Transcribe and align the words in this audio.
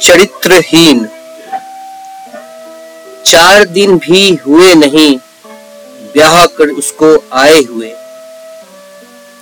चरित्रहीन। 0.00 1.08
चार 3.26 3.64
दिन 3.64 3.98
भी 3.98 4.34
हुए 4.34 4.74
नहीं, 4.74 5.18
ब्याह 6.12 6.46
कर 6.46 6.68
उसको 6.68 7.24
आए 7.32 7.62
हुए। 7.62 7.92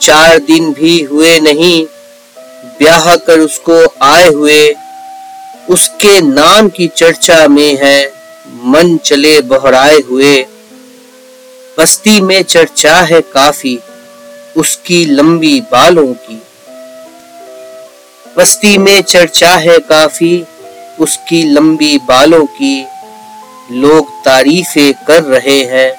चार 0.00 0.38
दिन 0.38 0.72
भी 0.72 1.02
हुए 1.02 1.40
नहीं, 1.40 1.86
ब्याह 2.78 3.16
कर 3.16 3.38
उसको 3.38 4.04
आए 4.04 4.28
हुए। 4.28 4.74
उसके 5.70 6.20
नाम 6.20 6.68
की 6.68 6.88
चर्चा 6.88 7.48
में 7.48 7.78
है, 7.82 8.12
मन 8.64 8.96
चले 8.96 9.40
बहराए 9.40 10.00
हुए। 10.00 10.46
बस्ती 11.78 12.20
में 12.20 12.42
चर्चा 12.42 12.96
है 12.96 13.20
काफ़ी, 13.20 13.78
उसकी 14.56 15.06
लंबी 15.06 15.60
बालों 15.60 16.14
की। 16.14 16.42
बस्ती 18.38 18.78
में 18.78 19.02
चर्चा 19.02 19.50
है 19.56 19.78
काफ़ी, 19.78 20.44
उसकी 21.00 21.42
लंबी 21.44 21.98
बालों 21.98 22.44
की। 22.46 22.86
लोग 23.70 24.10
तारीफें 24.24 24.92
कर 25.06 25.22
रहे 25.22 25.58
हैं 25.64 25.90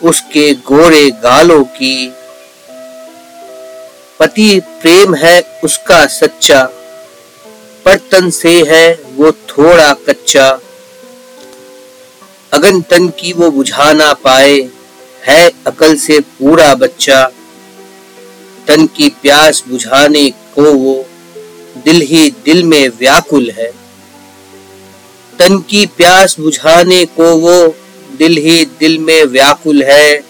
उसके 0.00 0.52
गोरे 0.54 1.10
गालों 1.10 1.62
की। 1.64 2.12
पति 4.20 4.60
प्रेम 4.82 5.14
है 5.14 5.40
उसका 5.64 6.06
सच्चा 6.06 6.62
पर 7.84 7.96
तन 8.10 8.30
से 8.30 8.52
है 8.68 8.92
वो 9.16 9.32
थोड़ा 9.32 9.92
कच्चा। 10.08 10.48
अगन 12.52 12.80
तन 12.80 13.08
की 13.08 13.32
वो 13.32 13.50
बुझा 13.50 13.92
ना 13.92 14.12
पाए, 14.12 14.58
है 15.26 15.50
अकल 15.66 15.96
से 15.96 16.20
पूरा 16.20 16.74
बच्चा। 16.74 17.24
तन 18.66 18.86
की 18.86 19.08
प्यास 19.22 19.62
बुझाने 19.68 20.28
को 20.30 20.72
वो 20.72 20.94
दिल 21.76 22.00
ही 22.00 22.30
दिल 22.30 22.64
में 22.64 22.88
व्याकुल 22.88 23.50
है। 23.50 23.72
तन 25.38 25.58
की 25.58 25.86
प्यास 25.86 26.36
बुझाने 26.40 27.04
को 27.04 27.36
वो 27.36 27.74
दिल 28.16 28.36
ही 28.36 28.64
दिल 28.64 28.98
में 28.98 29.24
व्याकुल 29.24 29.82
है। 29.82 30.24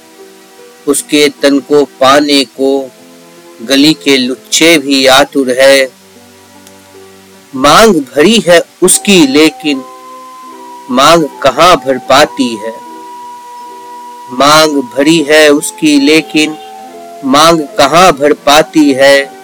उसके 0.89 1.29
तन 1.29 1.59
को 1.59 1.84
पाने 1.84 2.45
को 2.45 2.91
गली 3.62 3.93
के 3.95 4.17
लुच्चे 4.17 4.79
भी 4.79 5.07
आतुर 5.07 5.51
है। 5.51 5.93
मांग 7.55 7.95
भरी 7.95 8.41
है 8.49 8.61
उसकी, 8.83 9.27
लेकिन 9.27 9.84
मांग 10.91 11.25
कहाँ 11.43 11.77
भर 11.77 11.99
पाती 11.99 12.56
है? 12.56 12.73
मांग 14.31 14.83
भरी 14.83 15.23
है 15.23 15.49
उसकी, 15.49 16.01
लेकिन 16.01 16.56
मांग 17.25 17.61
कहाँ 17.79 18.12
भर 18.12 18.33
पाती 18.33 18.93
है? 18.93 19.42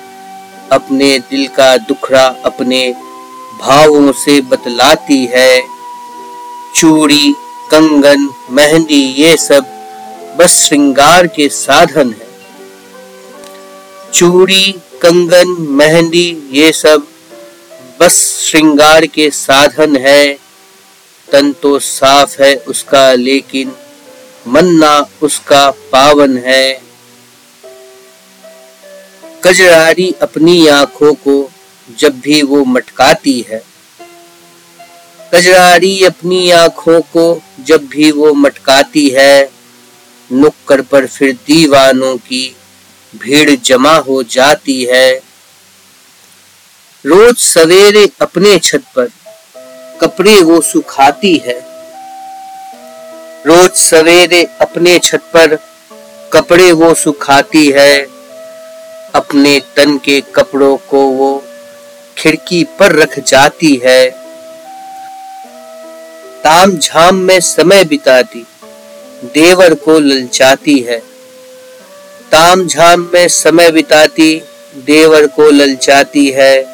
अपने 0.72 1.18
दिल 1.18 1.48
का 1.48 1.76
दुखड़ा 1.76 2.26
अपने 2.44 2.94
भावों 3.60 4.12
से 4.12 4.40
बतलाती 4.40 5.26
है। 5.26 5.62
चूड़ी, 6.76 7.34
कंगन, 7.70 8.28
मेहंदी, 8.50 9.02
ये 9.02 9.36
सब 9.36 9.66
बस 10.36 10.66
श्रृंगार 10.66 11.26
के 11.26 11.48
साधन 11.48 12.14
है। 12.20 12.28
चूड़ी, 14.12 14.72
कंगन, 14.72 15.56
मेहंदी, 15.70 16.48
ये 16.50 16.72
सब 16.72 17.06
बस 18.00 18.40
श्रृंगार 18.44 19.06
के 19.06 19.30
साधन 19.30 19.96
है। 19.96 20.38
तन 21.32 21.52
तो 21.52 21.78
साफ़ 21.78 22.42
है 22.42 22.54
उसका, 22.54 23.12
लेकिन 23.12 23.72
मन 24.48 24.66
ना 24.66 25.06
उसका 25.22 25.70
पावन 25.70 26.38
है। 26.38 26.87
कजरारी 29.44 30.14
अपनी 30.22 30.66
आँखों 30.66 31.14
को 31.14 31.50
जब 31.98 32.20
भी 32.20 32.42
वो 32.42 32.64
मटकाती 32.64 33.46
है। 33.50 33.62
कजरारी 35.34 36.04
अपनी 36.04 36.50
आँखों 36.50 37.00
को 37.00 37.42
जब 37.60 37.86
भी 37.86 38.10
वो 38.10 38.34
मटकाती 38.34 39.08
है, 39.08 39.50
नुक्कड़ 40.32 40.82
पर 40.82 41.06
फिर 41.06 41.32
दीवानों 41.32 42.16
की 42.16 42.56
भीड़ 43.16 43.50
जमा 43.50 43.96
हो 43.96 44.22
जाती 44.22 44.84
है। 44.84 45.22
रोज 47.06 47.36
सवेरे 47.36 48.10
अपने 48.20 48.58
छत 48.58 48.82
पर 48.96 49.08
कपड़े 50.00 50.42
वो 50.42 50.60
सुखाती 50.60 51.36
है। 51.36 51.60
रोज 53.46 53.70
सवेरे 53.70 54.44
अपने 54.60 54.98
छत 54.98 55.22
पर 55.36 55.58
कपड़े 56.32 56.72
वो 56.72 56.94
सुखाती 56.94 57.70
है। 57.70 58.17
अपने 59.14 59.60
तन 59.76 59.98
के 59.98 60.20
कपड़ों 60.20 60.76
को 60.76 60.98
वो 60.98 61.44
खिड़की 62.18 62.64
पर 62.64 62.92
रख 62.92 63.18
जाती 63.18 63.82
है। 63.84 64.10
ताम 66.44 66.78
झाम 66.78 67.16
में 67.16 67.40
समय 67.40 67.84
बिताती, 67.84 68.46
देवर 69.24 69.74
को 69.74 69.98
ललचाती 69.98 70.78
है। 70.78 70.98
ताम 72.32 72.66
झाम 72.66 73.10
में 73.14 73.28
समय 73.28 73.70
बिताती, 73.70 74.42
देवर 74.76 75.26
को 75.26 75.50
ललचाती 75.50 76.30
है। 76.30 76.64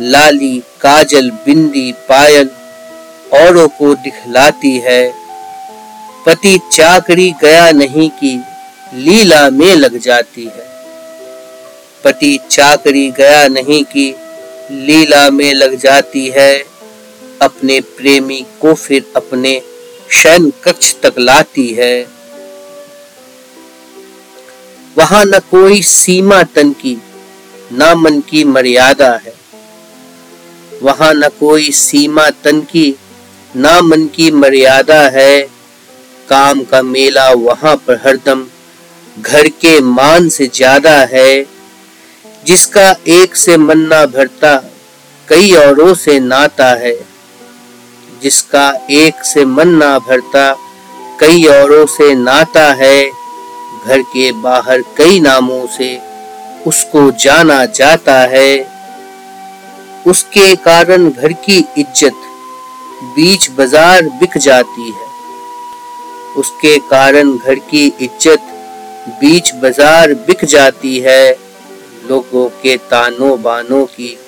लाली, 0.00 0.62
काजल, 0.80 1.30
बिंदी, 1.30 1.92
पायल 1.92 2.50
औरों 3.32 3.68
को 3.68 3.94
दिखलाती 3.94 4.78
है। 4.78 5.14
पति 6.26 6.60
चाकरी 6.72 7.34
गया 7.42 7.70
नहीं 7.70 8.10
की 8.10 8.40
लीला 8.94 9.50
में 9.50 9.74
लग 9.74 9.98
जाती 9.98 10.44
है। 10.44 10.73
पति 12.04 12.38
चाकरी 12.50 13.10
गया 13.10 13.46
नहीं 13.48 13.84
की 13.84 14.14
लीला 14.70 15.30
में 15.30 15.54
लग 15.54 15.74
जाती 15.74 16.26
है। 16.28 16.64
अपने 17.42 17.80
प्रेमी 17.80 18.44
को 18.60 18.74
फिर 18.74 19.04
अपने 19.16 19.62
शयन 20.12 20.52
कक्ष 20.64 20.94
तक 21.02 21.18
लाती 21.18 21.68
है। 21.68 22.06
वहाँ 24.98 25.24
न 25.24 25.38
कोई 25.50 25.82
सीमा 25.82 26.42
तन 26.42 26.72
की, 26.72 26.96
न 27.72 27.92
मन 27.96 28.20
की 28.20 28.44
मर्यादा 28.44 29.10
है। 29.26 29.34
वहाँ 30.82 31.12
न 31.14 31.28
कोई 31.40 31.70
सीमा 31.70 32.28
तन 32.44 32.60
की, 32.60 32.94
न 33.56 33.80
मन 33.84 34.06
की 34.06 34.30
मर्यादा 34.30 35.00
है। 35.08 35.40
काम 36.28 36.62
का 36.64 36.82
मेला 36.82 37.28
वहाँ 37.30 37.76
पर 37.76 38.00
हरदम, 38.06 38.46
घर 39.20 39.48
के 39.48 39.80
मान 39.80 40.28
से 40.28 40.46
ज़्यादा 40.46 40.98
है। 41.12 41.53
जिसका 42.46 42.94
एक 43.08 43.36
से 43.36 43.56
मन 43.56 43.78
ना 43.78 44.06
भरता, 44.06 44.56
कई 45.28 45.52
औरों 45.52 45.94
से 45.94 46.20
नाता 46.20 46.66
है। 46.66 46.94
जिसका 48.22 48.68
एक 48.90 49.24
से 49.24 49.44
मन 49.44 49.68
ना 49.68 49.98
भरता, 49.98 50.52
कई 51.20 51.44
औरों 51.44 51.86
से 51.86 52.14
नाता 52.14 52.72
है। 52.72 53.10
घर 53.86 54.02
के 54.02 54.32
बाहर 54.32 54.82
कई 54.96 55.20
नामों 55.20 55.66
से 55.66 56.00
उसको 56.66 57.10
जाना 57.10 57.64
जाता 57.64 58.20
है। 58.20 58.66
उसके 60.06 60.54
कारण 60.56 61.10
घर 61.10 61.32
की 61.32 61.58
इज़्ज़त 61.78 62.20
बीच 63.16 63.50
बाज़ार 63.50 64.02
बिक 64.02 64.38
जाती 64.38 64.90
है। 64.90 65.06
उसके 66.36 66.78
कारण 66.78 67.36
घर 67.36 67.54
की 67.54 67.86
इज़्ज़त 68.00 68.50
बीच 69.20 69.54
बाज़ार 69.54 70.14
बिक 70.26 70.44
जाती 70.44 70.98
है। 70.98 71.43
लोगों 72.08 72.48
के 72.48 72.76
तानों 72.76 73.42
बानों 73.42 73.86
की 73.86 74.18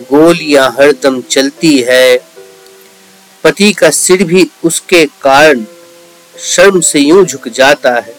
गोलियाँ 0.00 0.70
हरदम 0.70 1.20
चलती 1.20 1.78
है। 1.78 2.18
पति 3.44 3.72
का 3.72 3.90
सिर 3.90 4.24
भी 4.24 4.50
उसके 4.64 5.04
कारण 5.06 5.64
शर्म 6.38 6.80
से 6.80 7.00
यूँ 7.00 7.24
झुक 7.24 7.48
जाता 7.48 7.94
है। 7.94 8.14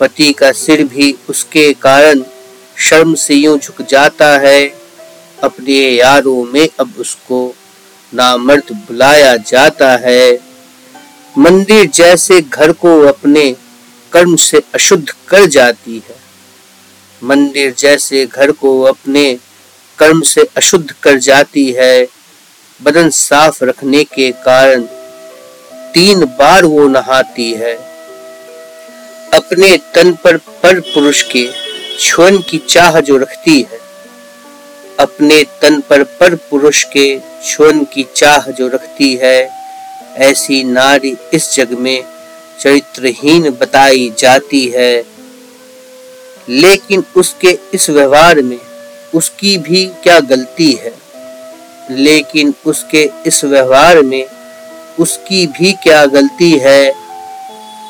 पति 0.00 0.32
का 0.32 0.52
सिर 0.52 0.84
भी 0.84 1.16
उसके 1.28 1.72
कारण 1.72 2.22
शर्म 2.78 3.14
से 3.14 3.34
यूँ 3.34 3.58
झुक 3.58 3.82
जाता 3.82 4.38
है। 4.38 4.60
अपने 5.42 5.72
यारों 5.72 6.44
में 6.44 6.68
अब 6.80 6.94
उसको 6.98 7.54
नामर्द 8.14 8.72
बुलाया 8.72 9.36
जाता 9.36 9.96
है। 9.96 10.38
मंदिर 11.38 11.86
जैसे 11.86 12.40
घर 12.40 12.72
को 12.72 13.00
अपने 13.00 13.56
कर्म 14.12 14.36
से 14.36 14.62
अशुद्ध 14.74 15.14
कर 15.28 15.46
जाती 15.46 16.02
है। 16.08 16.19
मंदिर 17.22 17.74
जैसे 17.78 18.26
घर 18.26 18.50
को 18.52 18.80
अपने 18.82 19.38
कर्म 19.98 20.20
से 20.22 20.46
अशुद्ध 20.56 20.90
कर 21.02 21.18
जाती 21.18 21.70
है। 21.72 22.08
बदन 22.80 23.10
साफ़ 23.10 23.64
रखने 23.64 24.04
के 24.04 24.30
कारण 24.44 24.82
तीन 25.94 26.24
बार 26.38 26.64
वो 26.64 26.86
नहाती 26.88 27.50
है। 27.52 27.74
अपने 29.34 29.76
तन 29.94 30.12
पर 30.12 30.36
पर 30.62 30.80
पुरुष 30.80 31.22
के 31.22 31.48
छुअन 32.00 32.38
की 32.38 32.58
चाह 32.68 33.00
जो 33.00 33.16
रखती 33.16 33.60
है, 33.62 33.78
अपने 35.00 35.42
तन 35.62 35.80
पर 35.80 36.02
पर 36.02 36.34
पुरुष 36.50 36.84
के 36.84 37.20
छुअन 37.46 37.84
की 37.84 38.06
चाह 38.16 38.50
जो 38.50 38.68
रखती 38.68 39.14
है, 39.14 39.50
ऐसी 40.16 40.62
नारी 40.64 41.16
इस 41.34 41.54
जग 41.54 41.72
में 41.78 42.02
चरित्रहीन 42.60 43.50
बताई 43.50 44.12
जाती 44.18 44.66
है। 44.68 45.19
लेकिन 46.50 47.04
उसके 47.16 47.58
इस 47.74 47.90
व्यवहार 47.90 48.42
में 48.42 48.58
उसकी 49.14 49.58
भी 49.58 49.86
क्या 49.86 50.20
गलती 50.20 50.72
है? 50.72 50.94
लेकिन 51.90 52.54
उसके 52.66 53.10
इस 53.26 53.44
व्यवहार 53.44 54.02
में 54.02 54.26
उसकी 55.00 55.46
भी 55.46 55.72
क्या 55.72 56.06
गलती 56.06 56.58
है? 56.58 56.92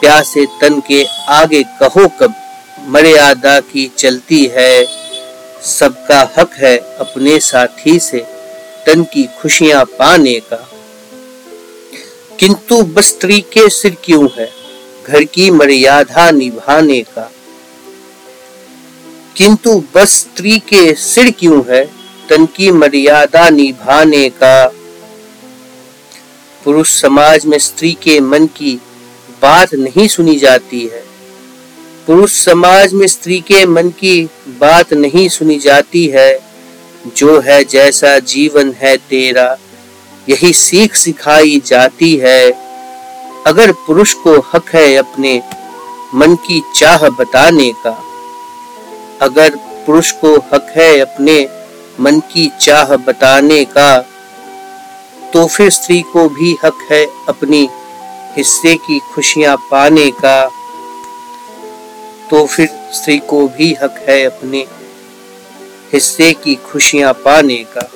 प्यासे 0.00 0.46
तन 0.60 0.80
के 0.80 1.04
आगे 1.28 1.62
कहो 1.62 2.08
कब 2.08 2.34
मर्यादा 2.86 3.60
की 3.60 3.92
चलती 3.98 4.50
है। 4.56 4.86
सबका 5.64 6.32
हक 6.38 6.50
है 6.54 6.76
अपने 6.76 7.40
साथी 7.40 7.98
से 7.98 8.18
तन 8.86 9.02
की 9.02 9.28
खुशियाँ 9.42 9.84
पाने 9.84 10.40
का। 10.40 10.70
किंतु 12.38 12.82
बस 12.82 13.08
स्त्री 13.08 13.40
के 13.40 13.68
सिर 13.68 13.96
क्यों 14.04 14.28
है? 14.38 14.50
घर 15.06 15.24
की 15.24 15.50
मर्यादा 15.50 16.30
निभाने 16.30 17.00
का। 17.00 17.32
किंतु 19.40 19.84
बस 19.94 20.08
स्त्री 20.08 20.58
के 20.58 20.94
सिर 20.94 21.30
क्यों 21.30 21.62
है? 21.68 21.84
तन 22.28 22.46
की 22.46 22.70
मर्यादा 22.70 23.50
निभाने 23.50 24.28
का। 24.28 24.72
पुरुष 26.64 27.00
समाज 27.00 27.46
में 27.46 27.58
स्त्री 27.58 27.92
के 27.92 28.20
मन 28.20 28.46
की 28.46 28.80
बात 29.42 29.74
नहीं 29.74 30.08
सुनी 30.08 30.36
जाती 30.36 30.86
है। 30.86 31.04
पुरुष 32.06 32.32
समाज 32.32 32.92
में 32.92 33.06
स्त्री 33.06 33.40
के 33.40 33.66
मन 33.66 33.88
की 33.88 34.30
बात 34.48 34.92
नहीं 34.92 35.28
सुनी 35.28 35.58
जाती 35.58 36.06
है। 36.06 36.40
जो 37.16 37.40
है 37.40 37.64
जैसा 37.64 38.18
जीवन 38.18 38.72
है 38.72 38.96
तेरा, 38.96 39.58
यही 40.28 40.52
सीख 40.52 40.94
सिखाई 40.94 41.62
जाती 41.66 42.16
है। 42.16 42.50
अगर 43.46 43.72
पुरुष 43.72 44.14
को 44.14 44.38
हक 44.38 44.68
है 44.74 44.94
अपने 44.94 45.42
मन 46.14 46.34
की 46.34 46.62
चाह 46.76 47.08
बताने 47.08 47.72
का। 47.72 48.06
अगर 49.22 49.56
पुरुष 49.86 50.10
को 50.12 50.34
हक 50.52 50.72
है 50.76 50.98
अपने 50.98 51.48
मन 52.00 52.20
की 52.20 52.50
चाह 52.60 52.96
बताने 52.96 53.64
का 53.64 53.98
तो 55.34 55.46
फिर 55.46 55.70
स्त्री 55.70 56.00
को 56.02 56.28
भी 56.28 56.56
हक 56.64 56.86
है 56.90 57.04
अपनी 57.28 57.68
हिस्से 58.36 58.74
की 58.74 58.98
खुशियाँ 59.14 59.56
पाने 59.70 60.10
का। 60.10 60.50
तो 62.30 62.46
फिर 62.46 62.68
स्त्री 62.92 63.18
को 63.18 63.46
भी 63.48 63.72
हक 63.82 64.04
है 64.08 64.24
अपने 64.24 64.64
हिस्से 65.92 66.32
की 66.32 66.54
खुशियाँ 66.54 67.12
पाने 67.12 67.56
का। 67.76 67.88